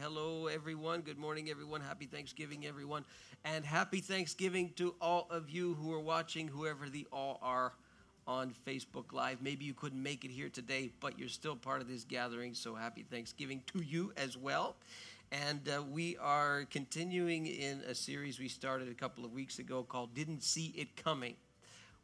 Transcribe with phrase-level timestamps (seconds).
[0.00, 1.02] hello, everyone.
[1.02, 1.82] Good morning, everyone.
[1.82, 3.04] Happy Thanksgiving, everyone.
[3.44, 7.74] And happy Thanksgiving to all of you who are watching, whoever the all are
[8.26, 9.42] on Facebook Live.
[9.42, 12.54] Maybe you couldn't make it here today, but you're still part of this gathering.
[12.54, 14.76] So happy Thanksgiving to you as well.
[15.32, 19.82] And uh, we are continuing in a series we started a couple of weeks ago
[19.82, 21.34] called Didn't See It Coming,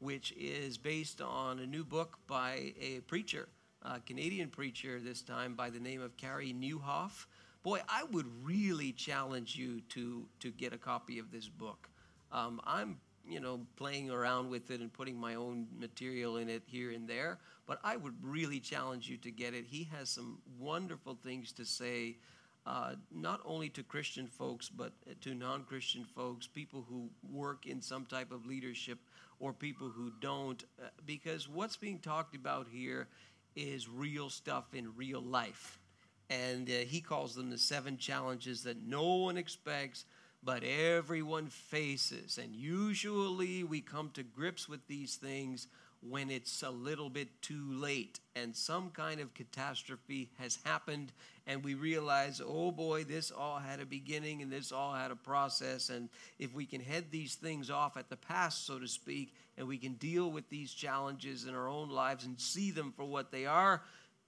[0.01, 3.49] which is based on a new book by a preacher
[3.87, 7.27] a Canadian preacher this time by the name of Carey Nieuwhof.
[7.67, 11.89] Boy, I would really challenge you to, to get a copy of this book.
[12.31, 16.63] Um, I'm, you know, playing around with it and putting my own material in it
[16.65, 19.65] here and there, but I would really challenge you to get it.
[19.67, 22.19] He has some wonderful things to say,
[22.67, 24.93] uh, not only to Christian folks, but
[25.23, 29.01] to non Christian folks, people who work in some type of leadership
[29.41, 33.09] or people who don't, uh, because what's being talked about here
[33.57, 35.81] is real stuff in real life.
[36.29, 40.05] And uh, he calls them the seven challenges that no one expects,
[40.43, 42.39] but everyone faces.
[42.39, 45.69] And usually we come to grips with these things
[46.09, 51.13] when it's a little bit too late and some kind of catastrophe has happened
[51.47, 55.17] and we realize, oh boy, this all had a beginning and this all had a
[55.17, 55.91] process.
[55.91, 56.09] And
[56.39, 59.79] if we can head these things off at the past, so to speak, and we
[59.79, 63.47] can deal with these challenges in our own lives and see them for what they
[63.47, 63.83] are,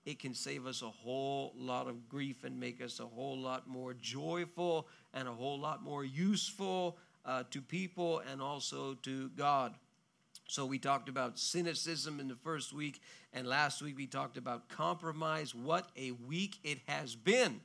[0.09, 3.69] it can save us a whole lot of grief and make us a whole lot
[3.69, 9.75] more joyful and a whole lot more useful uh, to people and also to God.
[10.48, 13.03] So we talked about cynicism in the first week,
[13.34, 15.55] and last week we talked about compromise.
[15.55, 17.61] What a week it has been.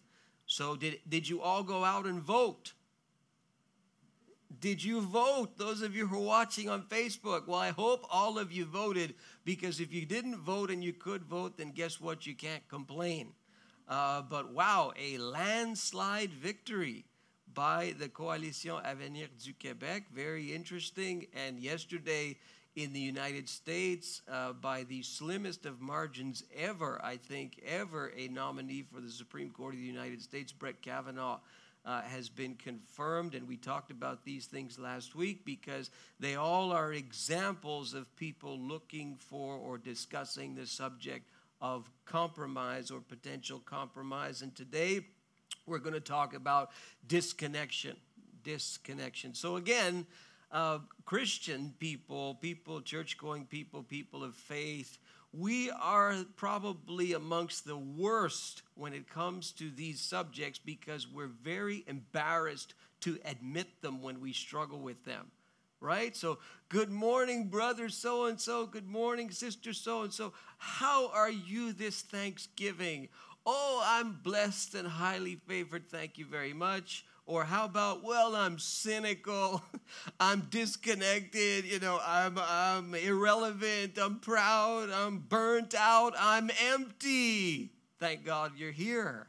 [0.45, 2.73] So, did, did you all go out and vote?
[4.59, 5.57] Did you vote?
[5.57, 9.15] Those of you who are watching on Facebook, well, I hope all of you voted
[9.45, 12.25] because if you didn't vote and you could vote, then guess what?
[12.25, 13.33] You can't complain.
[13.87, 17.05] Uh, but wow, a landslide victory
[17.53, 20.03] by the Coalition Avenir du Québec.
[20.13, 21.27] Very interesting.
[21.33, 22.37] And yesterday,
[22.75, 28.27] in the United States uh, by the slimmest of margins ever, I think, ever a
[28.29, 31.39] nominee for the Supreme Court of the United States, Brett Kavanaugh.
[31.85, 36.71] Uh, has been confirmed, and we talked about these things last week because they all
[36.71, 41.29] are examples of people looking for or discussing the subject
[41.59, 44.41] of compromise or potential compromise.
[44.41, 45.01] And today
[45.65, 46.71] we're going to talk about
[47.07, 47.95] disconnection.
[48.43, 49.33] Disconnection.
[49.33, 50.05] So, again,
[50.51, 54.97] uh, Christian people, people, church going people, people of faith,
[55.33, 61.83] we are probably amongst the worst when it comes to these subjects because we're very
[61.87, 65.31] embarrassed to admit them when we struggle with them.
[65.81, 66.15] Right?
[66.15, 66.37] So,
[66.69, 68.65] good morning, brother so and so.
[68.65, 70.31] Good morning, sister so and so.
[70.57, 73.09] How are you this Thanksgiving?
[73.45, 75.89] Oh, I'm blessed and highly favored.
[75.89, 77.05] Thank you very much.
[77.25, 79.63] Or how about, well, I'm cynical,
[80.19, 87.71] I'm disconnected, you know, I'm, I'm irrelevant, I'm proud, I'm burnt out, I'm empty.
[87.99, 89.27] Thank God you're here.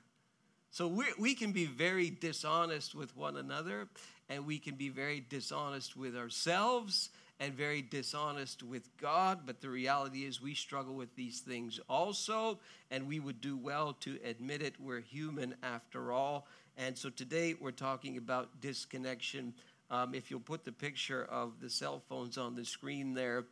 [0.72, 3.86] So we, we can be very dishonest with one another,
[4.28, 9.40] and we can be very dishonest with ourselves and very dishonest with God.
[9.46, 12.58] But the reality is, we struggle with these things also,
[12.90, 14.74] and we would do well to admit it.
[14.80, 16.48] We're human after all.
[16.76, 19.54] And so today we're talking about disconnection.
[19.90, 23.44] Um, if you'll put the picture of the cell phones on the screen there.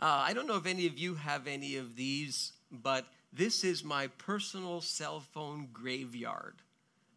[0.00, 3.84] Uh, I don't know if any of you have any of these, but this is
[3.84, 6.56] my personal cell phone graveyard.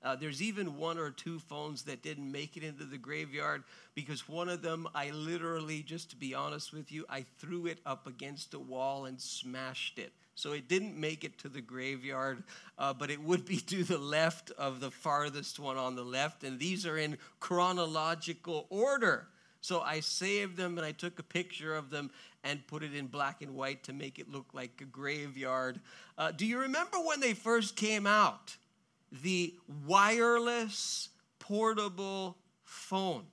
[0.04, 3.64] Uh, there's even one or two phones that didn't make it into the graveyard
[3.96, 7.80] because one of them, I literally, just to be honest with you, I threw it
[7.86, 10.12] up against a wall and smashed it.
[10.36, 12.44] So it didn't make it to the graveyard,
[12.78, 16.44] uh, but it would be to the left of the farthest one on the left.
[16.44, 19.28] And these are in chronological order.
[19.62, 22.12] So I saved them and I took a picture of them
[22.44, 25.80] and put it in black and white to make it look like a graveyard.
[26.18, 28.58] Uh, do you remember when they first came out?
[29.22, 29.54] The
[29.86, 33.26] wireless portable phone.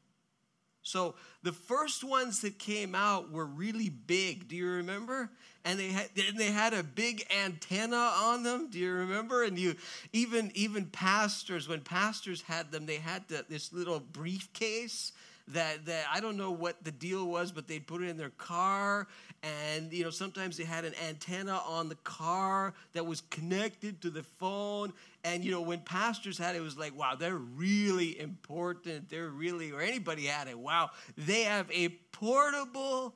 [0.83, 4.49] So the first ones that came out were really big.
[4.49, 5.31] Do you remember?
[5.65, 8.69] and they had and they had a big antenna on them.
[8.71, 9.43] Do you remember?
[9.45, 9.77] And you
[10.13, 15.13] even even pastors when pastors had them, they had the, this little briefcase
[15.53, 18.31] that, that I don't know what the deal was, but they'd put it in their
[18.31, 19.07] car.
[19.43, 24.11] And, you know, sometimes they had an antenna on the car that was connected to
[24.11, 24.93] the phone.
[25.25, 29.09] And, you know, when pastors had it, it was like, wow, they're really important.
[29.09, 33.15] They're really, or anybody had it, wow, they have a portable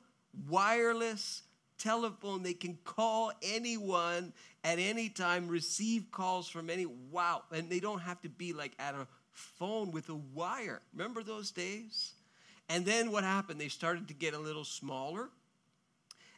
[0.49, 1.43] wireless
[1.77, 2.43] telephone.
[2.43, 4.33] They can call anyone
[4.63, 6.85] at any time, receive calls from any.
[6.85, 7.43] Wow.
[7.51, 10.81] And they don't have to be like at a phone with a wire.
[10.93, 12.14] Remember those days?
[12.69, 13.59] And then what happened?
[13.59, 15.29] They started to get a little smaller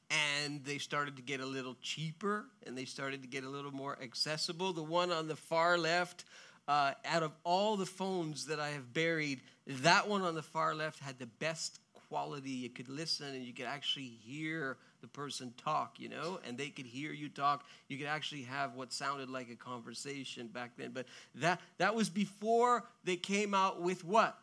[0.09, 3.71] and they started to get a little cheaper and they started to get a little
[3.71, 4.73] more accessible.
[4.73, 6.25] The one on the far left,
[6.67, 10.75] uh, out of all the phones that I have buried, that one on the far
[10.75, 11.79] left had the best
[12.09, 12.51] quality.
[12.51, 16.69] You could listen and you could actually hear the person talk, you know, and they
[16.69, 17.65] could hear you talk.
[17.87, 20.91] You could actually have what sounded like a conversation back then.
[20.91, 24.37] But that that was before they came out with what?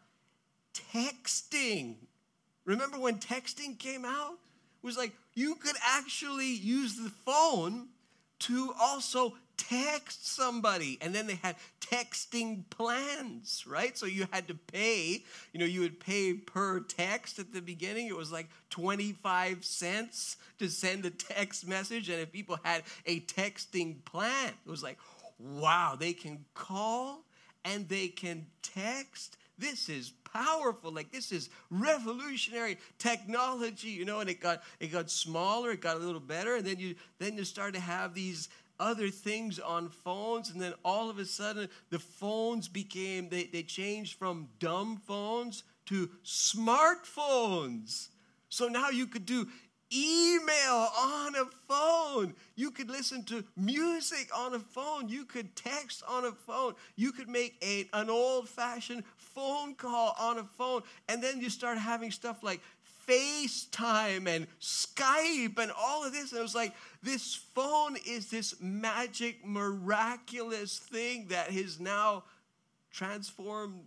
[0.93, 1.97] Texting.
[2.65, 4.39] Remember when texting came out?
[4.83, 7.89] It was like you could actually use the phone
[8.41, 10.99] to also text somebody.
[11.01, 13.97] And then they had texting plans right?
[13.97, 15.23] So you had to pay
[15.53, 18.07] you know you would pay per text at the beginning.
[18.09, 22.09] It was like 25 cents to send a text message.
[22.09, 24.99] And if people had a texting plan it was like
[25.39, 27.25] wow they can call
[27.65, 29.37] and they can text.
[29.57, 35.09] This is powerful like this is revolutionary technology you know and it got it got
[35.09, 38.49] smaller it got a little better and then you then you start to have these
[38.81, 43.63] other things on phones and then all of a sudden the phones became they, they
[43.63, 48.09] changed from dumb phones to smartphones
[48.49, 49.47] so now you could do
[49.95, 52.35] email on a phone.
[52.57, 55.09] You could listen to music on a phone.
[55.09, 56.75] You could text on a phone.
[56.97, 59.05] You could make a, an old fashioned
[59.35, 60.83] phone call on a phone.
[61.09, 62.61] And then you start having stuff like
[63.09, 66.33] FaceTime and Skype and all of this.
[66.33, 72.25] And it was like, this phone is this magic, miraculous thing that has now
[72.91, 73.81] transformed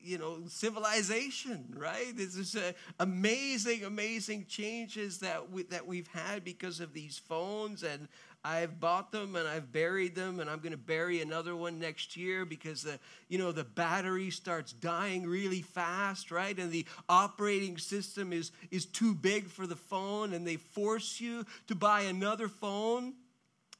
[0.00, 6.44] you know civilization right this is uh, amazing amazing changes that we, that we've had
[6.44, 8.08] because of these phones and
[8.44, 12.16] I've bought them and I've buried them and I'm going to bury another one next
[12.16, 12.98] year because the
[13.28, 18.86] you know the battery starts dying really fast right and the operating system is is
[18.86, 23.14] too big for the phone and they force you to buy another phone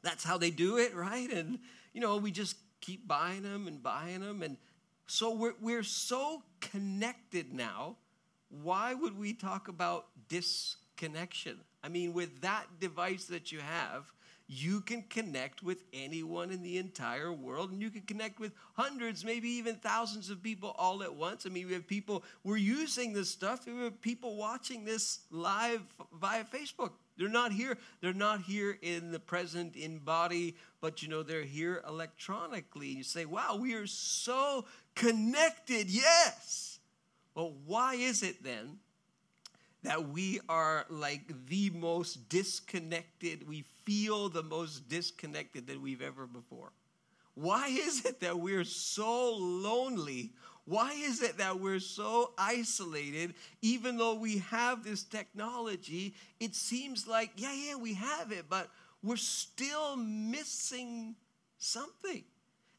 [0.03, 1.59] that's how they do it right and
[1.93, 4.57] you know we just keep buying them and buying them and
[5.09, 7.97] so we're, we're so connected now.
[8.51, 11.59] Why would we talk about disconnection?
[11.83, 14.13] I mean, with that device that you have,
[14.49, 19.25] you can connect with anyone in the entire world and you can connect with hundreds
[19.25, 23.13] maybe even thousands of people all at once i mean we have people we're using
[23.13, 25.83] this stuff we have people watching this live
[26.19, 27.77] via facebook they're not here.
[28.01, 32.87] They're not here in the present in body, but you know, they're here electronically.
[32.87, 35.91] You say, wow, we are so connected.
[35.91, 36.79] Yes.
[37.35, 38.79] But why is it then
[39.83, 43.47] that we are like the most disconnected?
[43.49, 46.73] We feel the most disconnected that we've ever before.
[47.35, 50.33] Why is it that we're so lonely
[50.69, 53.33] why is it that we're so isolated,
[53.63, 56.15] even though we have this technology?
[56.41, 58.69] It seems like, yeah, yeah, we have it, but
[59.03, 61.15] we're still missing
[61.57, 62.23] something.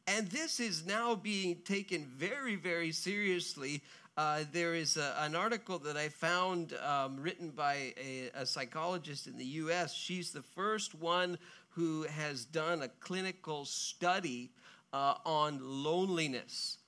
[0.06, 3.81] And this is now being taken very, very seriously.
[4.19, 9.27] Uh, there is a, an article that I found um, written by a, a psychologist
[9.27, 9.94] in the US.
[9.94, 11.38] She's the first one
[11.69, 14.51] who has done a clinical study
[14.92, 16.80] uh, on loneliness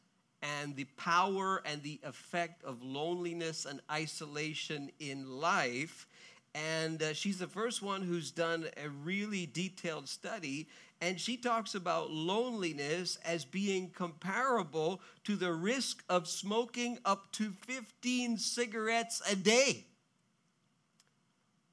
[0.42, 6.08] and the power and the effect of loneliness and isolation in life.
[6.54, 10.68] And uh, she's the first one who's done a really detailed study.
[11.00, 17.52] And she talks about loneliness as being comparable to the risk of smoking up to
[17.66, 19.86] 15 cigarettes a day.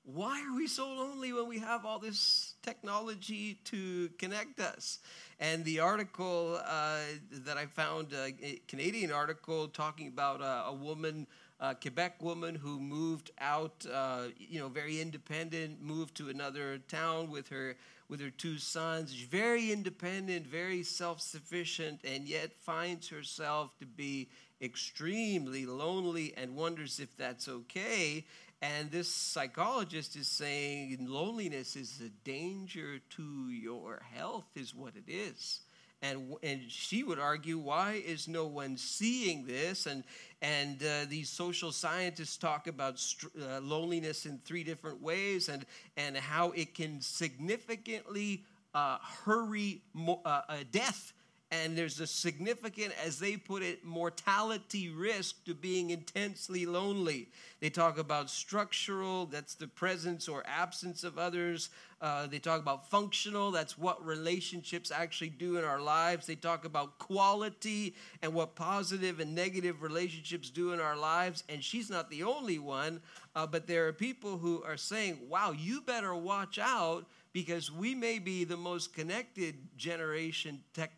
[0.04, 5.00] Why are we so lonely when we have all this technology to connect us?
[5.38, 7.00] And the article uh,
[7.44, 11.26] that I found, uh, a Canadian article talking about uh, a woman,
[11.60, 17.30] a Quebec woman who moved out, uh, you know, very independent, moved to another town
[17.30, 17.76] with her
[18.08, 19.12] with her two sons.
[19.12, 24.28] She's very independent, very self-sufficient, and yet finds herself to be
[24.62, 28.24] extremely lonely and wonders if that's okay.
[28.62, 35.10] And this psychologist is saying loneliness is a danger to your health, is what it
[35.10, 35.60] is.
[36.00, 39.86] And, and she would argue, why is no one seeing this?
[39.86, 40.04] And,
[40.40, 43.02] and uh, these social scientists talk about
[43.40, 50.20] uh, loneliness in three different ways and, and how it can significantly uh, hurry mo-
[50.24, 51.12] uh, death
[51.50, 57.28] and there's a significant, as they put it, mortality risk to being intensely lonely.
[57.60, 61.70] They talk about structural, that's the presence or absence of others.
[62.00, 66.26] Uh, they talk about functional, that's what relationships actually do in our lives.
[66.26, 71.42] They talk about quality and what positive and negative relationships do in our lives.
[71.48, 73.00] And she's not the only one,
[73.34, 77.92] uh, but there are people who are saying, wow, you better watch out because we
[77.92, 80.92] may be the most connected generation tech,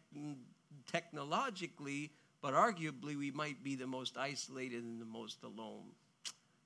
[0.92, 2.12] technologically,
[2.42, 5.84] but arguably we might be the most isolated and the most alone.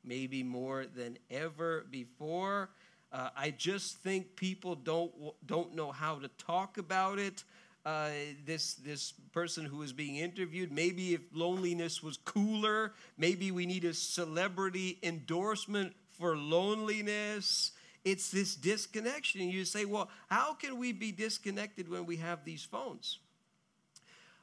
[0.04, 2.70] Maybe more than ever before.
[3.12, 5.12] Uh, I just think people don't
[5.46, 7.44] don't know how to talk about it.
[7.86, 8.10] Uh,
[8.44, 10.72] this this person who is being interviewed.
[10.72, 17.72] Maybe if loneliness was cooler, maybe we need a celebrity endorsement for loneliness.
[18.04, 19.48] It's this disconnection.
[19.48, 23.18] You say, well, how can we be disconnected when we have these phones?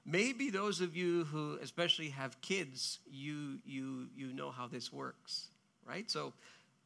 [0.06, 5.48] Maybe those of you who especially have kids, you you you know how this works,
[5.86, 6.10] right?
[6.10, 6.34] So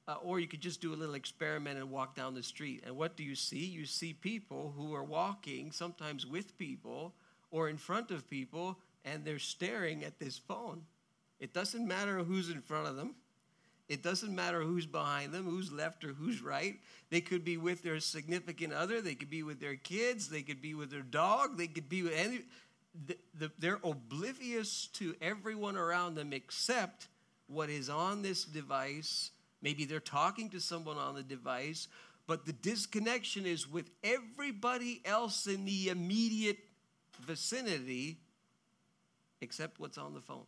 [0.08, 2.84] uh, or you could just do a little experiment and walk down the street.
[2.86, 3.66] And what do you see?
[3.66, 7.14] You see people who are walking, sometimes with people
[7.52, 10.82] or in front of people, and they're staring at this phone.
[11.40, 13.16] It doesn't matter who's in front of them.
[13.88, 16.80] It doesn't matter who's behind them, who's left or who's right.
[17.12, 19.00] They could be with their significant other.
[19.00, 20.28] They could be with their kids.
[20.28, 21.58] They could be with their dog.
[21.58, 22.42] They could be with any.
[23.08, 27.08] The, the, they're oblivious to everyone around them except
[27.48, 29.32] what is on this device.
[29.62, 31.88] Maybe they're talking to someone on the device,
[32.28, 36.60] but the disconnection is with everybody else in the immediate
[37.22, 38.18] vicinity
[39.42, 40.46] except what's on the phone.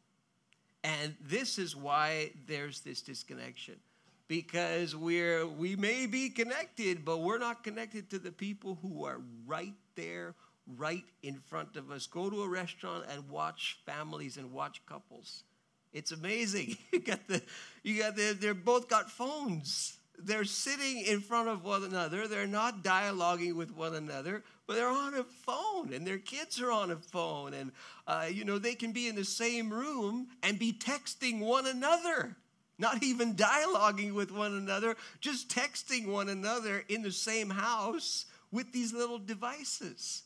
[0.83, 3.75] And this is why there's this disconnection.
[4.27, 9.21] Because we're we may be connected, but we're not connected to the people who are
[9.45, 10.35] right there,
[10.75, 12.07] right in front of us.
[12.07, 15.43] Go to a restaurant and watch families and watch couples.
[15.93, 16.77] It's amazing.
[16.91, 17.41] You got the
[17.83, 19.97] you got the they're both got phones.
[20.19, 22.27] They're sitting in front of one another.
[22.27, 26.71] They're not dialoguing with one another, but they're on a phone and their kids are
[26.71, 27.53] on a phone.
[27.53, 27.71] And,
[28.07, 32.35] uh, you know, they can be in the same room and be texting one another,
[32.79, 38.73] not even dialoguing with one another, just texting one another in the same house with
[38.73, 40.23] these little devices.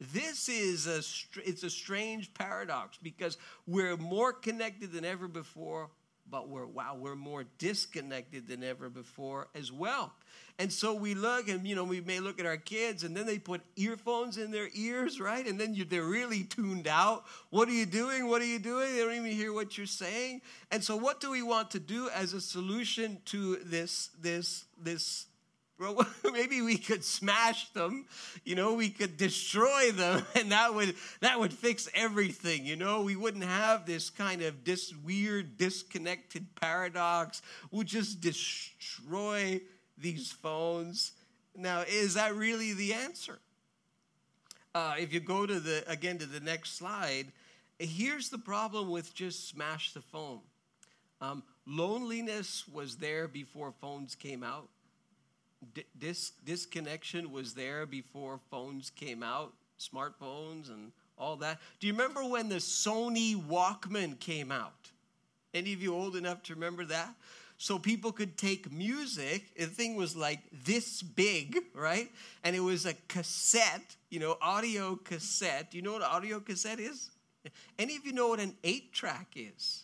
[0.00, 0.98] This is a
[1.44, 3.36] it's a strange paradox because
[3.66, 5.90] we're more connected than ever before,
[6.30, 10.12] but we're wow, we're more disconnected than ever before as well.
[10.60, 13.26] And so we look, and you know, we may look at our kids, and then
[13.26, 15.46] they put earphones in their ears, right?
[15.46, 17.24] And then you, they're really tuned out.
[17.50, 18.26] What are you doing?
[18.26, 18.92] What are you doing?
[18.92, 20.42] They don't even hear what you're saying.
[20.72, 25.26] And so, what do we want to do as a solution to this this this
[25.78, 28.06] well, maybe we could smash them,
[28.44, 33.02] you know, we could destroy them, and that would that would fix everything, you know.
[33.02, 37.42] We wouldn't have this kind of this weird disconnected paradox.
[37.70, 39.60] We'll just destroy
[39.96, 41.12] these phones.
[41.56, 43.38] Now, is that really the answer?
[44.74, 47.26] Uh, if you go to the again to the next slide,
[47.78, 50.40] here's the problem with just smash the phone.
[51.20, 54.68] Um, loneliness was there before phones came out
[55.98, 61.58] this disconnection was there before phones came out, smartphones and all that.
[61.80, 64.90] Do you remember when the Sony Walkman came out?
[65.54, 67.14] Any of you old enough to remember that?
[67.60, 69.56] So people could take music.
[69.56, 72.08] The thing was like this big, right?
[72.44, 75.72] And it was a cassette, you know, audio cassette.
[75.72, 77.10] Do you know what audio cassette is?
[77.78, 79.82] Any of you know what an eight track is?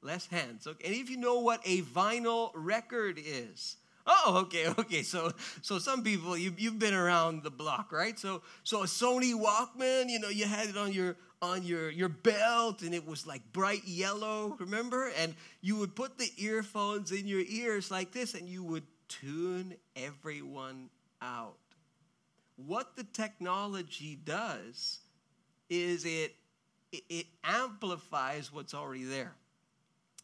[0.00, 0.68] Less hands.
[0.68, 0.84] Okay.
[0.84, 3.76] Any of you know what a vinyl record is?
[4.06, 5.02] Oh, okay, okay.
[5.02, 5.32] So,
[5.62, 8.18] so some people you you've been around the block, right?
[8.18, 12.08] So, so a Sony Walkman, you know, you had it on your on your your
[12.08, 14.56] belt, and it was like bright yellow.
[14.58, 15.10] Remember?
[15.18, 19.74] And you would put the earphones in your ears like this, and you would tune
[19.96, 21.56] everyone out.
[22.56, 25.00] What the technology does
[25.68, 26.34] is it
[26.92, 29.34] it, it amplifies what's already there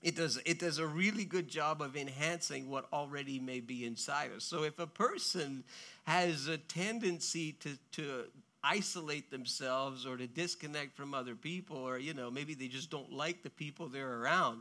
[0.02, 4.30] it does it does a really good job of enhancing what already may be inside
[4.36, 4.44] us.
[4.44, 5.64] So if a person
[6.04, 8.24] has a tendency to to
[8.64, 13.12] isolate themselves or to disconnect from other people or you know maybe they just don't
[13.12, 14.60] like the people they're around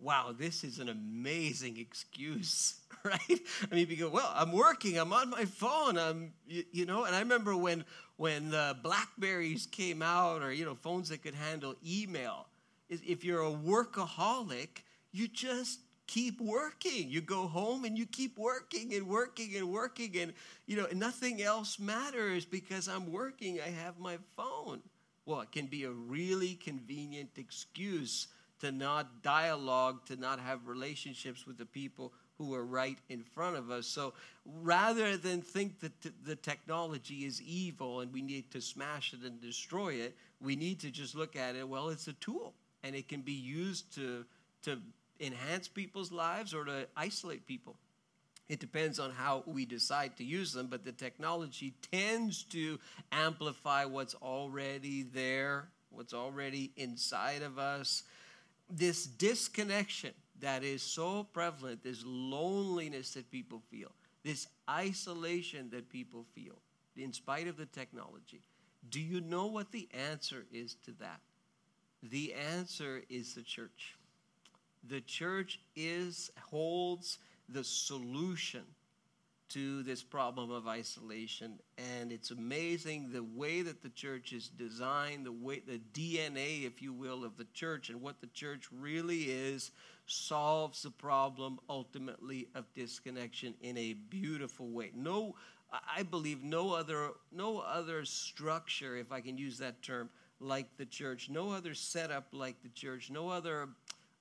[0.00, 3.40] wow this is an amazing excuse right?
[3.70, 7.04] I mean you go well i'm working i'm on my phone i'm you, you know
[7.04, 7.84] and i remember when
[8.16, 12.46] when the blackberries came out or you know phones that could handle email
[12.88, 17.10] if you're a workaholic, you just keep working.
[17.10, 20.32] You go home and you keep working and working and working, and
[20.66, 23.60] you know nothing else matters because I'm working.
[23.60, 24.80] I have my phone.
[25.24, 28.28] Well, it can be a really convenient excuse
[28.60, 33.56] to not dialogue, to not have relationships with the people who are right in front
[33.56, 33.86] of us.
[33.86, 34.14] So
[34.62, 35.92] rather than think that
[36.24, 40.80] the technology is evil and we need to smash it and destroy it, we need
[40.80, 44.24] to just look at it well, it's a tool and it can be used to,
[44.62, 44.78] to
[45.20, 47.76] enhance people's lives or to isolate people.
[48.48, 52.78] It depends on how we decide to use them, but the technology tends to
[53.10, 58.04] amplify what's already there, what's already inside of us.
[58.70, 63.90] This disconnection that is so prevalent, this loneliness that people feel,
[64.22, 66.58] this isolation that people feel,
[66.96, 68.42] in spite of the technology.
[68.88, 71.20] Do you know what the answer is to that?
[72.02, 73.96] The answer is the church.
[74.88, 78.62] The church is holds the solution
[79.48, 85.24] to this problem of isolation and it's amazing the way that the church is designed
[85.24, 89.22] the way the DNA if you will of the church and what the church really
[89.22, 89.70] is
[90.06, 95.34] solves the problem ultimately of disconnection in a beautiful way no
[95.96, 100.84] i believe no other no other structure if i can use that term like the
[100.84, 103.68] church no other setup like the church no other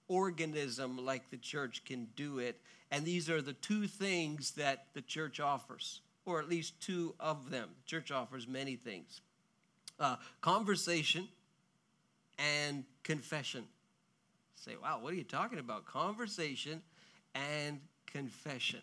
[0.08, 2.60] organism like the church can do it.
[2.92, 7.50] And these are the two things that the church offers, or at least two of
[7.50, 7.70] them.
[7.84, 9.22] The church offers many things
[10.00, 11.28] uh, conversation
[12.38, 13.64] and confession.
[14.56, 15.86] Say, wow, what are you talking about?
[15.86, 16.82] Conversation
[17.34, 18.82] and confession.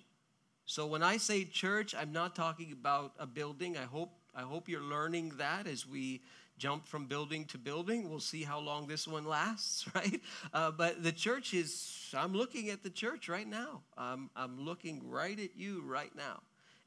[0.65, 3.77] So when I say church, I'm not talking about a building.
[3.77, 6.23] I hope I hope you're learning that as we
[6.63, 8.09] jump from building to building.
[8.09, 10.23] We'll see how long this one lasts, right?
[10.55, 13.81] Uh, but the church is, I'm looking at the church right now.
[13.99, 16.41] I'm, I'm looking right at you right now.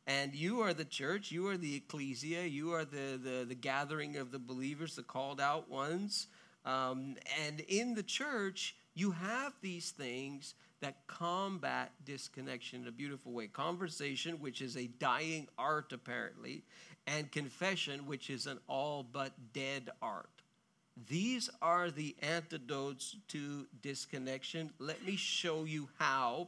[0.07, 4.15] And you are the church, you are the ecclesia, you are the, the, the gathering
[4.15, 6.27] of the believers, the called out ones.
[6.63, 13.33] Um, and in the church, you have these things that combat disconnection in a beautiful
[13.33, 13.47] way.
[13.47, 16.63] Conversation, which is a dying art apparently,
[17.07, 20.29] and confession, which is an all but dead art.
[21.07, 24.71] These are the antidotes to disconnection.
[24.79, 26.47] Let me show you how.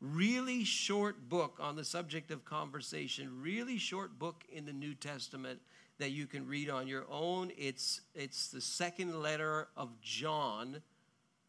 [0.00, 5.60] Really short book on the subject of conversation, really short book in the New Testament
[5.98, 7.52] that you can read on your own.
[7.56, 10.82] It's, it's the second letter of John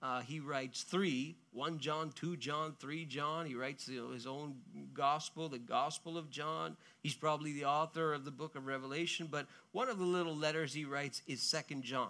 [0.05, 3.45] uh, he writes three 1 John, 2 John, 3 John.
[3.47, 4.55] He writes his own
[4.93, 6.77] gospel, the Gospel of John.
[7.01, 10.73] He's probably the author of the book of Revelation, but one of the little letters
[10.73, 12.09] he writes is Second John.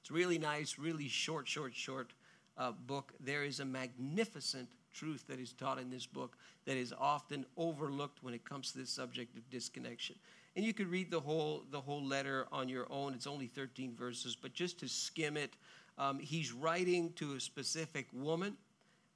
[0.00, 2.12] It's really nice, really short, short, short
[2.56, 3.12] uh, book.
[3.18, 8.22] There is a magnificent truth that is taught in this book that is often overlooked
[8.22, 10.14] when it comes to this subject of disconnection.
[10.54, 13.14] And you could read the whole the whole letter on your own.
[13.14, 15.54] It's only 13 verses, but just to skim it,
[16.00, 18.56] um, he's writing to a specific woman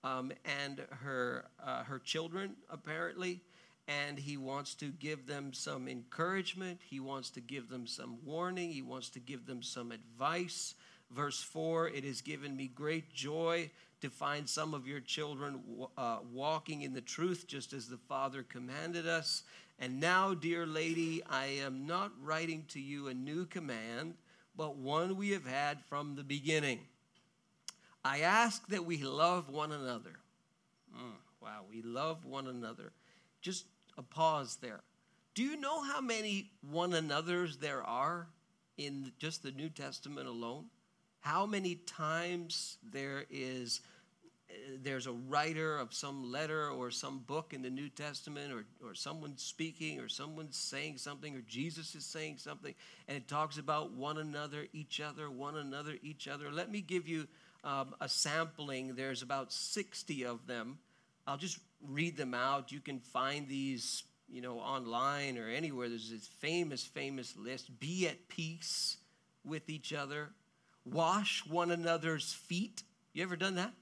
[0.05, 3.41] um, and her, uh, her children, apparently,
[3.89, 6.81] and he wants to give them some encouragement.
[6.85, 8.71] He wants to give them some warning.
[8.71, 10.75] He wants to give them some advice.
[11.11, 13.71] Verse 4 It has given me great joy
[14.03, 15.61] to find some of your children
[15.97, 19.43] uh, walking in the truth, just as the Father commanded us.
[19.79, 24.15] And now, dear lady, I am not writing to you a new command
[24.57, 26.81] but one we have had from the beginning.
[28.05, 30.13] I ask that we love one another.
[30.95, 32.93] Mm, wow, we love one another.
[33.41, 34.81] Just a pause there.
[35.35, 38.29] Do you know how many one another's there are
[38.77, 40.67] in just the New Testament alone?
[41.21, 43.81] How many times there is
[44.83, 48.95] there's a writer of some letter or some book in the New Testament, or, or
[48.95, 52.75] someone speaking, or someone saying something, or Jesus is saying something,
[53.09, 56.51] and it talks about one another, each other, one another, each other.
[56.51, 57.27] Let me give you
[57.63, 58.95] um, a sampling.
[58.95, 60.79] There's about 60 of them.
[61.27, 62.73] I'll just read them out.
[62.73, 65.89] You can find these, you know, online or anywhere.
[65.89, 67.81] There's this famous, famous list.
[67.81, 68.99] Be at peace
[69.45, 70.31] with each other.
[70.85, 72.83] Wash one another's feet.
[73.15, 73.73] You ever done that?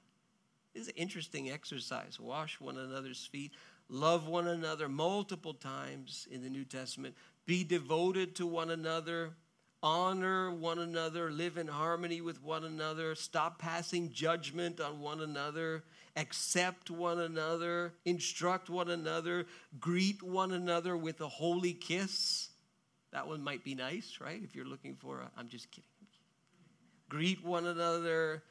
[0.73, 2.19] It's an interesting exercise.
[2.19, 3.51] Wash one another's feet,
[3.89, 9.33] love one another multiple times in the New Testament, be devoted to one another,
[9.83, 15.83] honor one another, live in harmony with one another, stop passing judgment on one another,
[16.15, 19.45] accept one another, instruct one another,
[19.79, 22.49] greet one another with a holy kiss.
[23.11, 24.41] That one might be nice, right?
[24.43, 25.89] If you're looking for a, I'm just kidding.
[27.09, 28.41] Greet one another,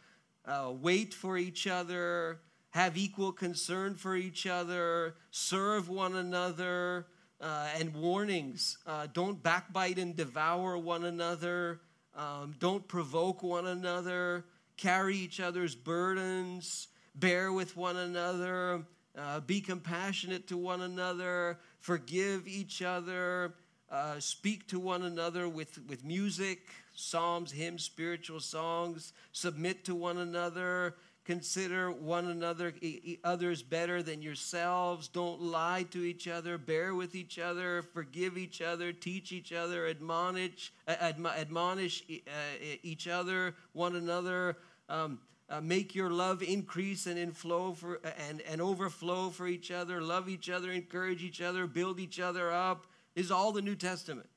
[0.44, 7.06] uh, wait for each other, have equal concern for each other, serve one another,
[7.40, 8.78] uh, and warnings.
[8.86, 11.80] Uh, don't backbite and devour one another.
[12.14, 14.44] um, don't provoke one another,
[14.76, 18.84] carry each other's burdens, bear with one another,
[19.16, 23.54] uh, be compassionate to one another, forgive each other,
[23.90, 30.18] uh, speak to one another with, with music, psalms, hymns, spiritual songs, submit to one
[30.18, 32.74] another, consider one another
[33.22, 38.60] others better than yourselves don't lie to each other bear with each other forgive each
[38.60, 44.56] other teach each other admonish admonish uh, each other one another
[44.88, 50.02] um, uh, make your love increase and inflow for and, and overflow for each other
[50.02, 54.28] love each other encourage each other build each other up is all the new testament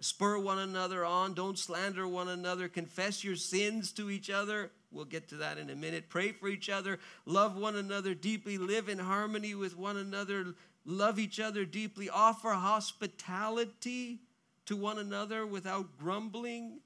[0.00, 5.04] spur one another on don't slander one another confess your sins to each other We'll
[5.04, 6.08] get to that in a minute.
[6.08, 10.54] Pray for each other, love one another deeply, live in harmony with one another,
[10.86, 14.20] love each other deeply, offer hospitality
[14.66, 16.80] to one another without grumbling.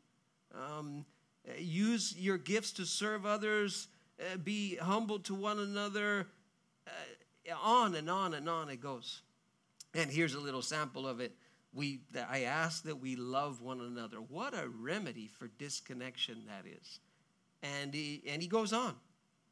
[0.52, 1.04] Um,
[1.58, 3.88] use your gifts to serve others,
[4.20, 6.26] uh, be humble to one another.
[6.86, 9.22] Uh, on and on and on it goes.
[9.94, 11.36] And here's a little sample of it.
[11.74, 14.18] We, I ask that we love one another.
[14.18, 17.00] What a remedy for disconnection that is.
[17.62, 18.94] And he, and he goes on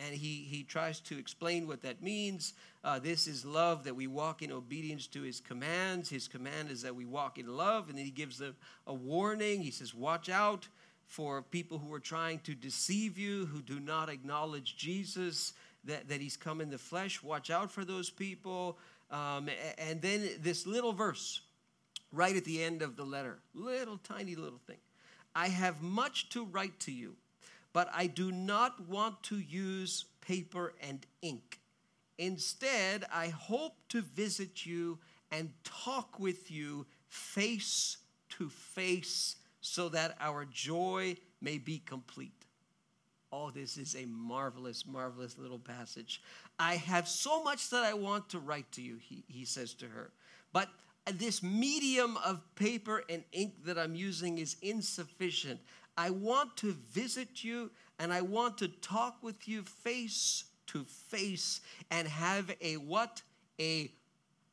[0.01, 2.55] and he, he tries to explain what that means.
[2.83, 6.09] Uh, this is love that we walk in obedience to his commands.
[6.09, 7.89] His command is that we walk in love.
[7.89, 8.55] And then he gives a,
[8.87, 9.61] a warning.
[9.61, 10.69] He says, Watch out
[11.07, 15.53] for people who are trying to deceive you, who do not acknowledge Jesus,
[15.85, 17.23] that, that he's come in the flesh.
[17.23, 18.79] Watch out for those people.
[19.11, 21.41] Um, and then this little verse
[22.13, 24.79] right at the end of the letter, little tiny little thing.
[25.35, 27.17] I have much to write to you
[27.73, 31.61] but I do not want to use paper and ink.
[32.19, 34.99] Instead, I hope to visit you
[35.31, 37.99] and talk with you face
[38.31, 42.33] to face so that our joy may be complete.
[43.33, 46.21] Oh, this is a marvelous, marvelous little passage.
[46.59, 49.87] I have so much that I want to write to you, he, he says to
[49.87, 50.11] her.
[50.53, 50.69] But
[51.07, 55.61] this medium of paper and ink that I'm using is insufficient.
[55.97, 61.61] I want to visit you and I want to talk with you face to face
[61.91, 63.23] and have a what?
[63.61, 63.91] A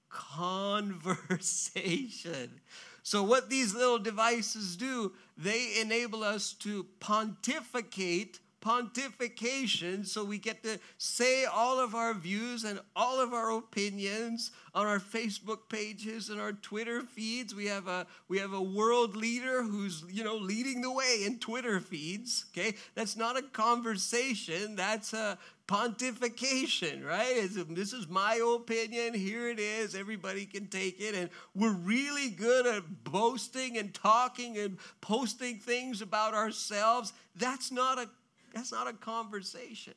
[0.09, 2.61] conversation.
[3.03, 10.63] So, what these little devices do, they enable us to pontificate pontification so we get
[10.63, 16.29] to say all of our views and all of our opinions on our Facebook pages
[16.29, 17.53] and our Twitter feeds.
[17.55, 21.39] We have a we have a world leader who's, you know, leading the way in
[21.39, 22.75] Twitter feeds, okay?
[22.95, 27.33] That's not a conversation, that's a pontification, right?
[27.35, 29.13] It's, this is my opinion.
[29.13, 29.95] Here it is.
[29.95, 31.13] Everybody can take it.
[31.13, 37.11] And we're really good at boasting and talking and posting things about ourselves.
[37.35, 38.09] That's not a
[38.57, 39.93] that's not a conversation.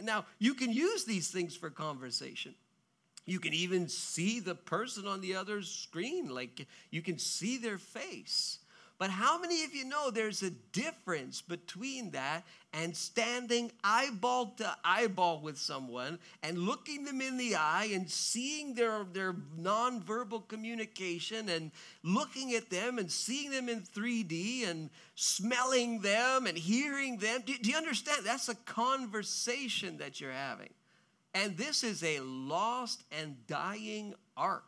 [0.00, 2.54] Now, you can use these things for conversation.
[3.26, 7.78] You can even see the person on the other screen, like you can see their
[7.78, 8.59] face.
[9.00, 14.76] But how many of you know there's a difference between that and standing eyeball to
[14.84, 21.48] eyeball with someone and looking them in the eye and seeing their, their nonverbal communication
[21.48, 21.70] and
[22.02, 27.40] looking at them and seeing them in 3D and smelling them and hearing them?
[27.46, 28.26] Do, do you understand?
[28.26, 30.74] That's a conversation that you're having.
[31.32, 34.64] And this is a lost and dying art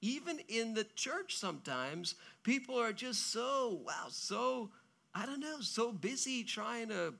[0.00, 4.70] even in the church sometimes people are just so wow so
[5.14, 7.14] i don't know so busy trying to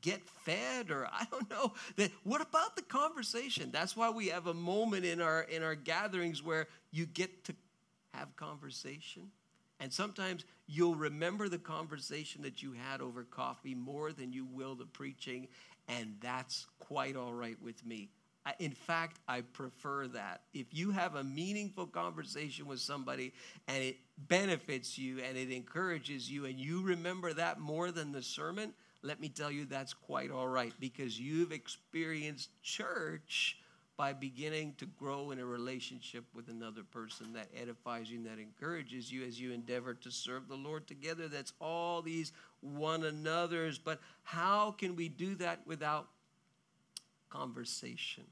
[0.00, 3.70] get fed or i don't know that what about the conversation?
[3.72, 7.54] That's why we have a moment in our in our gatherings where you get to
[8.14, 9.30] have conversation.
[9.78, 14.74] And sometimes you'll remember the conversation that you had over coffee more than you will
[14.74, 15.48] the preaching
[15.88, 18.10] and that's quite all right with me
[18.58, 20.42] in fact, I prefer that.
[20.52, 23.32] If you have a meaningful conversation with somebody
[23.68, 28.22] and it benefits you and it encourages you and you remember that more than the
[28.22, 33.58] sermon, let me tell you that's quite all right because you've experienced church
[34.00, 38.38] by beginning to grow in a relationship with another person that edifies you and that
[38.38, 41.28] encourages you as you endeavor to serve the Lord together.
[41.28, 43.78] That's all these one another's.
[43.78, 46.08] But how can we do that without
[47.28, 48.24] conversation?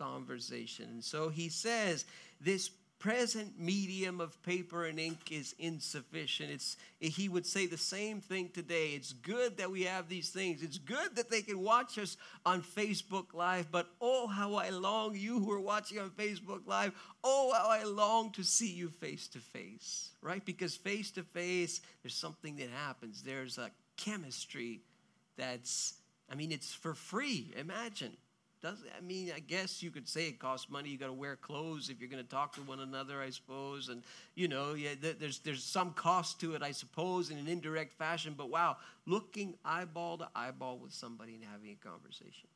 [0.00, 0.86] Conversation.
[0.90, 2.04] And so he says,
[2.40, 6.50] this present medium of paper and ink is insufficient.
[6.50, 8.90] It's, he would say the same thing today.
[8.90, 10.62] It's good that we have these things.
[10.62, 15.16] It's good that they can watch us on Facebook Live, but oh, how I long,
[15.16, 16.92] you who are watching on Facebook Live,
[17.24, 20.44] oh, how I long to see you face to face, right?
[20.44, 23.22] Because face to face, there's something that happens.
[23.22, 24.82] There's a chemistry
[25.38, 25.94] that's,
[26.30, 27.54] I mean, it's for free.
[27.58, 28.12] Imagine
[28.62, 30.90] does I mean, I guess you could say it costs money.
[30.90, 33.88] You got to wear clothes if you're going to talk to one another, I suppose.
[33.88, 34.02] And
[34.34, 38.34] you know, yeah, there's there's some cost to it, I suppose, in an indirect fashion.
[38.36, 42.48] But wow, looking eyeball to eyeball with somebody and having a conversation.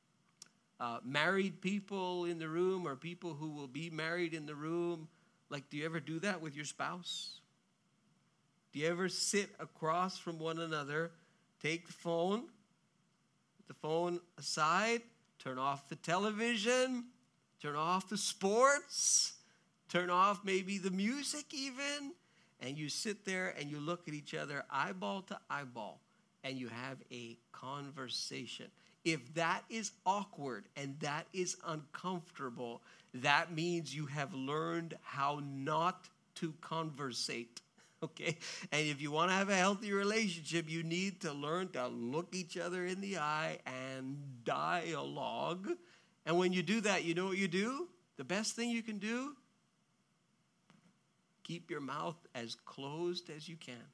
[0.80, 5.08] Uh, married people in the room, or people who will be married in the room.
[5.48, 7.40] Like, do you ever do that with your spouse?
[8.72, 11.12] Do you ever sit across from one another,
[11.62, 12.42] take the phone,
[13.68, 15.00] the phone aside?
[15.44, 17.04] Turn off the television,
[17.60, 19.34] turn off the sports,
[19.90, 22.14] turn off maybe the music even,
[22.62, 26.00] and you sit there and you look at each other eyeball to eyeball
[26.44, 28.68] and you have a conversation.
[29.04, 32.80] If that is awkward and that is uncomfortable,
[33.12, 37.60] that means you have learned how not to conversate.
[38.20, 38.36] Okay?
[38.70, 42.34] And if you want to have a healthy relationship, you need to learn to look
[42.34, 45.70] each other in the eye and dialogue.
[46.26, 47.88] And when you do that, you know what you do?
[48.18, 49.34] The best thing you can do?
[51.44, 53.88] Keep your mouth as closed as you can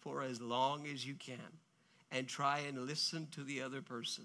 [0.00, 1.38] for as long as you can
[2.10, 4.24] and try and listen to the other person.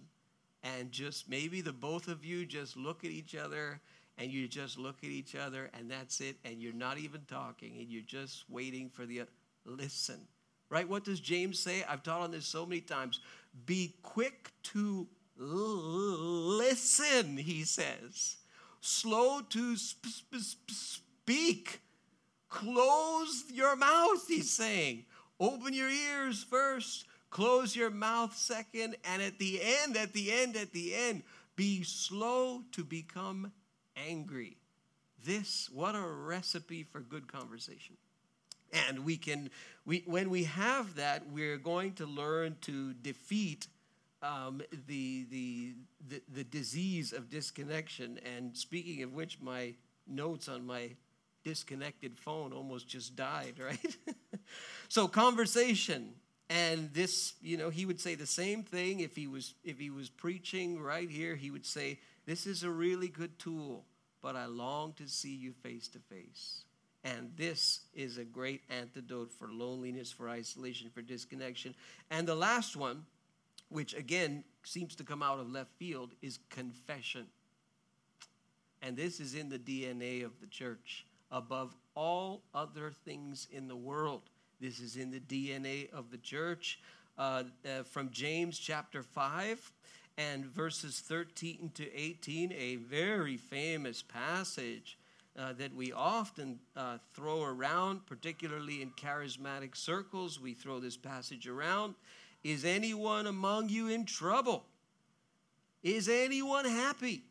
[0.63, 3.81] And just maybe the both of you just look at each other
[4.21, 7.73] and you just look at each other and that's it and you're not even talking
[7.79, 9.23] and you're just waiting for the
[9.65, 10.19] listen
[10.69, 10.87] right?
[10.87, 11.83] What does james say?
[11.87, 13.19] I've taught on this so many times.
[13.65, 15.07] Be quick to
[15.37, 16.57] listen
[17.37, 18.37] he says.
[18.79, 21.81] Slow to sp- sp- speak.
[22.47, 25.05] Close your mouth he's saying.
[25.39, 27.05] Open your ears first.
[27.31, 31.23] Close your mouth second and at the end at the end at the end
[31.55, 33.51] be slow to become
[33.95, 34.57] angry.
[35.23, 37.97] This, what a recipe for good conversation.
[38.87, 39.49] And we can,
[39.85, 43.67] we, when we have that, we're going to learn to defeat
[44.23, 45.73] um, the, the,
[46.07, 48.19] the, the disease of disconnection.
[48.37, 49.73] And speaking of which, my
[50.07, 50.91] notes on my
[51.43, 53.97] disconnected phone almost just died, right?
[54.89, 56.13] so conversation
[56.51, 59.89] and this you know he would say the same thing if he was if he
[59.89, 63.85] was preaching right here he would say this is a really good tool
[64.21, 66.63] but I long to see you face to face.
[67.03, 71.73] And this is a great antidote for loneliness, for isolation, for disconnection.
[72.11, 73.05] And the last one,
[73.69, 77.25] which again seems to come out of left field, is confession.
[78.83, 81.07] And this is in the DNA of the church.
[81.31, 84.29] Above all other things in the world,
[84.59, 86.79] this is in the DNA of the church.
[87.17, 89.71] Uh, uh, from James chapter 5,
[90.17, 94.97] and verses 13 to 18, a very famous passage
[95.37, 100.39] uh, that we often uh, throw around, particularly in charismatic circles.
[100.39, 101.95] We throw this passage around.
[102.43, 104.65] Is anyone among you in trouble?
[105.83, 107.23] Is anyone happy?